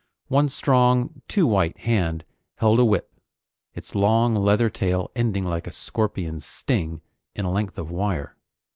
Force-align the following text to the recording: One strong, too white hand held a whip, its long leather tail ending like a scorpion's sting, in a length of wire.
One 0.29 0.49
strong, 0.49 1.21
too 1.27 1.45
white 1.45 1.77
hand 1.81 2.25
held 2.55 2.79
a 2.79 2.83
whip, 2.83 3.13
its 3.75 3.93
long 3.93 4.33
leather 4.33 4.67
tail 4.67 5.11
ending 5.15 5.45
like 5.45 5.67
a 5.67 5.71
scorpion's 5.71 6.43
sting, 6.43 7.01
in 7.35 7.45
a 7.45 7.51
length 7.51 7.77
of 7.77 7.91
wire. 7.91 8.35